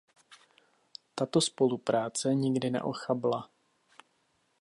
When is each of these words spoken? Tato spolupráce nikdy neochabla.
Tato 1.15 1.41
spolupráce 1.41 2.35
nikdy 2.35 2.69
neochabla. 2.69 3.49